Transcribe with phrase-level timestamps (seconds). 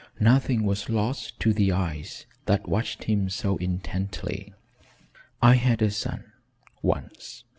[0.19, 4.51] Nothing was lost to the eyes that watched him so intently.
[5.43, 6.23] "I had a son
[6.81, 7.43] once.